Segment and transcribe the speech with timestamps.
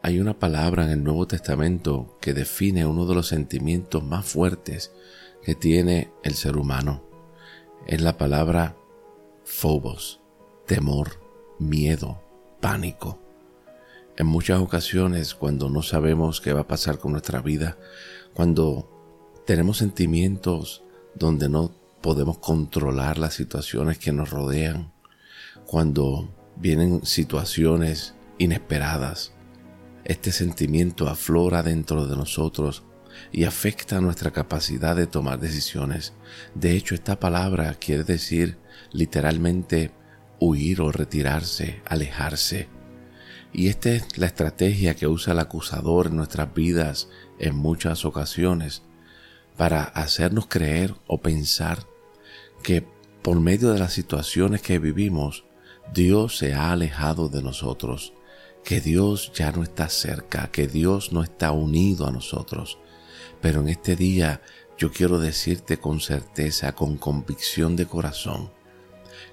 [0.00, 4.92] Hay una palabra en el Nuevo Testamento que define uno de los sentimientos más fuertes
[5.42, 7.02] que tiene el ser humano.
[7.86, 8.76] Es la palabra
[9.44, 10.20] phobos,
[10.66, 11.20] temor,
[11.58, 12.22] miedo,
[12.60, 13.18] pánico.
[14.16, 17.76] En muchas ocasiones, cuando no sabemos qué va a pasar con nuestra vida,
[18.34, 18.88] cuando
[19.46, 24.92] tenemos sentimientos donde no podemos controlar las situaciones que nos rodean,
[25.66, 29.32] cuando vienen situaciones inesperadas,
[30.08, 32.82] este sentimiento aflora dentro de nosotros
[33.30, 36.14] y afecta nuestra capacidad de tomar decisiones.
[36.54, 38.56] De hecho, esta palabra quiere decir
[38.90, 39.92] literalmente
[40.40, 42.68] huir o retirarse, alejarse.
[43.52, 48.82] Y esta es la estrategia que usa el acusador en nuestras vidas en muchas ocasiones
[49.56, 51.86] para hacernos creer o pensar
[52.62, 52.86] que
[53.22, 55.44] por medio de las situaciones que vivimos,
[55.92, 58.14] Dios se ha alejado de nosotros
[58.64, 62.78] que Dios ya no está cerca, que Dios no está unido a nosotros.
[63.40, 64.42] Pero en este día
[64.76, 68.50] yo quiero decirte con certeza, con convicción de corazón,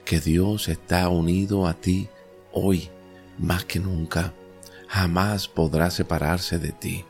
[0.03, 2.09] que Dios está unido a ti
[2.52, 2.89] hoy
[3.38, 4.33] más que nunca.
[4.88, 7.05] Jamás podrá separarse de ti.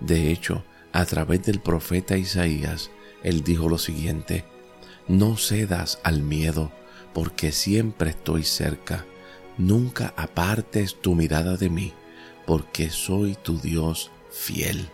[0.00, 2.90] De hecho, a través del profeta Isaías,
[3.22, 4.44] él dijo lo siguiente,
[5.08, 6.70] no cedas al miedo,
[7.12, 9.04] porque siempre estoy cerca
[9.58, 11.92] Nunca apartes tu mirada de mí,
[12.46, 14.88] porque soy tu Dios fiel.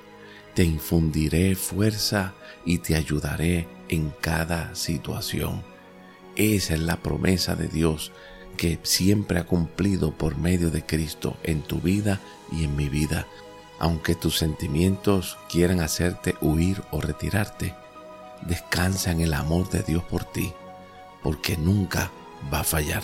[0.54, 5.62] Te infundiré fuerza y te ayudaré en cada situación.
[6.36, 8.12] Esa es la promesa de Dios
[8.56, 12.20] que siempre ha cumplido por medio de Cristo en tu vida
[12.52, 13.26] y en mi vida.
[13.78, 17.74] Aunque tus sentimientos quieran hacerte huir o retirarte,
[18.42, 20.52] descansa en el amor de Dios por ti,
[21.22, 22.10] porque nunca
[22.52, 23.02] va a fallar.